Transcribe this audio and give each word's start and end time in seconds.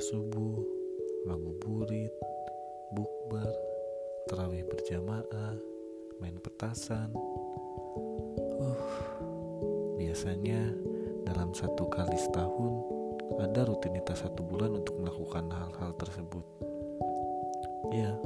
subuh, 0.00 0.58
ngabuburit, 1.28 2.10
bukber, 2.96 3.52
terawih 4.26 4.64
berjamaah, 4.64 5.54
main 6.18 6.40
petasan. 6.40 7.12
Uh, 8.58 8.80
biasanya 10.00 10.72
dalam 11.28 11.52
satu 11.52 11.84
kali 11.92 12.16
setahun 12.16 12.74
ada 13.44 13.68
rutinitas 13.68 14.24
satu 14.24 14.40
bulan 14.40 14.72
untuk 14.80 14.96
melakukan 15.04 15.52
hal-hal 15.52 15.92
tersebut. 16.00 16.42
Ya, 17.92 18.16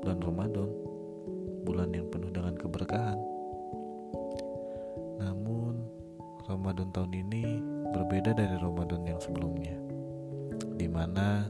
bulan 0.00 0.18
Ramadan, 0.24 0.70
bulan 1.68 1.92
yang 1.92 2.08
penuh 2.08 2.32
dengan 2.32 2.56
keberkahan. 2.56 3.20
Namun, 5.20 5.86
Ramadan 6.48 6.88
tahun 6.90 7.12
ini 7.14 7.75
berbeda 7.96 8.36
dari 8.36 8.60
Ramadan 8.60 9.08
yang 9.08 9.16
sebelumnya, 9.16 9.72
di 10.76 10.84
mana 10.84 11.48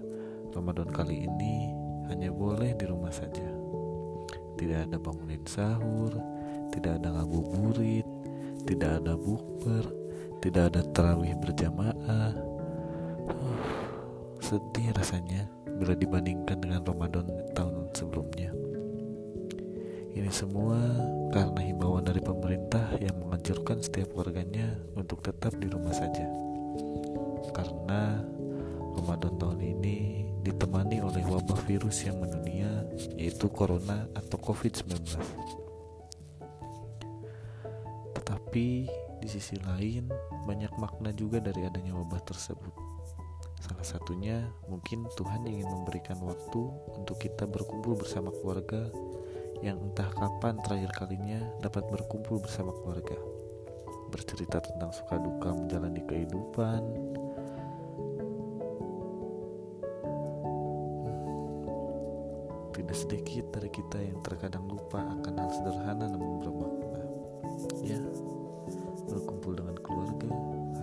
Ramadan 0.54 0.87
kali 0.95 1.27
ini 1.27 1.74
hanya 2.06 2.30
boleh 2.30 2.70
di 2.78 2.87
rumah 2.87 3.10
saja. 3.10 3.45
Tidak 4.56 4.88
ada 4.88 4.96
bangunin 4.96 5.42
sahur, 5.45 6.14
tidak 6.70 7.02
ada 7.02 7.18
ngabuburit, 7.18 8.06
tidak 8.64 9.02
ada 9.02 9.18
bukber, 9.18 9.84
tidak 10.40 10.73
ada 10.73 10.80
terawih 10.95 11.34
berjamaah. 11.42 12.32
Uh, 13.26 13.59
sedih 14.38 14.95
rasanya 14.95 15.51
bila 15.76 15.98
dibandingkan 15.98 16.62
dengan 16.62 16.87
Ramadan 16.87 17.26
tahun 17.52 17.90
sebelumnya. 17.92 18.54
Ini 20.16 20.32
semua 20.32 20.80
karena 21.29 21.60
himbauan 21.60 22.09
dari 22.09 22.24
pemerintah 22.24 22.96
yang 22.96 23.20
menganjurkan 23.20 23.85
setiap 23.85 24.16
warganya 24.16 24.73
untuk 24.96 25.20
tetap 25.20 25.52
di 25.60 25.68
rumah 25.68 25.92
saja. 25.92 26.45
Karena 27.57 28.21
Ramadan 29.01 29.40
tahun 29.40 29.60
ini 29.65 30.29
ditemani 30.45 31.01
oleh 31.01 31.24
wabah 31.24 31.57
virus 31.65 32.04
yang 32.04 32.21
mendunia 32.21 32.85
yaitu 33.16 33.48
corona 33.48 34.04
atau 34.13 34.37
COVID-19. 34.37 34.93
Tetapi 38.13 38.66
di 39.24 39.29
sisi 39.29 39.57
lain 39.65 40.13
banyak 40.45 40.71
makna 40.76 41.10
juga 41.16 41.40
dari 41.40 41.65
adanya 41.65 41.96
wabah 41.96 42.21
tersebut. 42.29 42.73
Salah 43.59 43.82
satunya 43.82 44.46
mungkin 44.70 45.10
Tuhan 45.18 45.43
ingin 45.48 45.66
memberikan 45.66 46.23
waktu 46.23 46.63
untuk 46.95 47.18
kita 47.18 47.51
berkumpul 47.51 47.98
bersama 47.98 48.30
keluarga 48.30 48.87
yang 49.65 49.80
entah 49.82 50.07
kapan 50.15 50.60
terakhir 50.63 50.93
kalinya 50.95 51.41
dapat 51.65 51.82
berkumpul 51.91 52.38
bersama 52.38 52.70
keluarga. 52.70 53.18
Bercerita 54.15 54.63
tentang 54.63 54.95
suka 54.95 55.18
duka 55.18 55.51
menjalani 55.51 56.07
kehidupan. 56.07 56.80
Tidak 62.77 62.93
sedikit 62.93 63.57
dari 63.57 63.73
kita 63.73 63.96
yang 63.96 64.21
terkadang 64.21 64.69
lupa 64.69 65.00
akan 65.00 65.32
hal 65.32 65.49
sederhana 65.49 66.12
namun 66.12 66.44
bermakna. 66.44 67.03
Ya, 67.81 67.97
berkumpul 69.09 69.56
dengan 69.56 69.81
keluarga, 69.81 70.28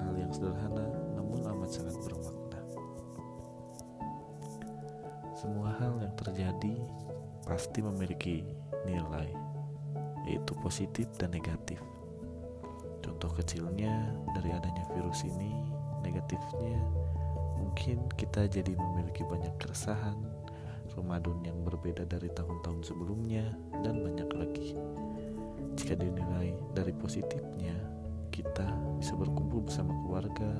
hal 0.01 0.15
yang 0.17 0.33
sederhana 0.33 0.89
namun 1.13 1.45
amat 1.45 1.69
sangat 1.69 1.93
bermakna. 2.01 2.59
Semua 5.37 5.69
hal 5.77 6.01
yang 6.01 6.15
terjadi 6.17 6.75
pasti 7.45 7.85
memiliki 7.85 8.41
nilai, 8.89 9.29
yaitu 10.25 10.57
positif 10.65 11.05
dan 11.21 11.29
negatif. 11.29 11.77
Contoh 13.05 13.29
kecilnya 13.37 14.17
dari 14.33 14.49
adanya 14.49 14.81
virus 14.97 15.21
ini, 15.29 15.53
negatifnya 16.01 16.81
mungkin 17.61 18.01
kita 18.17 18.49
jadi 18.49 18.73
memiliki 18.73 19.21
banyak 19.29 19.53
keresahan, 19.61 20.17
Ramadan 20.93 21.41
yang 21.45 21.61
berbeda 21.65 22.05
dari 22.05 22.29
tahun-tahun 22.31 22.85
sebelumnya, 22.85 23.49
dan 23.81 24.01
banyak 24.01 24.29
lagi. 24.33 24.77
Jika 25.73 25.97
dinilai 25.97 26.53
dari 26.77 26.93
positifnya, 26.93 27.73
kita 28.29 28.65
bisa 29.01 29.17
berkumpul 29.17 29.65
bersama 29.65 29.93
keluarga, 30.05 30.51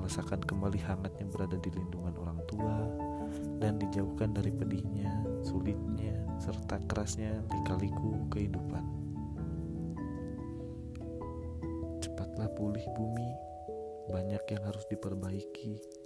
merasakan 0.00 0.40
kembali 0.42 0.80
hangatnya 0.82 1.28
berada 1.28 1.56
di 1.60 1.70
lindungan 1.72 2.16
orang 2.16 2.40
tua, 2.48 2.76
dan 3.60 3.80
dijauhkan 3.80 4.32
dari 4.32 4.52
pedihnya, 4.52 5.24
sulitnya, 5.44 6.16
serta 6.40 6.80
kerasnya 6.88 7.40
lika-liku 7.52 8.26
kehidupan. 8.32 8.84
Cepatlah 12.02 12.48
pulih 12.56 12.84
bumi, 12.96 13.30
banyak 14.10 14.42
yang 14.50 14.62
harus 14.66 14.84
diperbaiki 14.90 16.01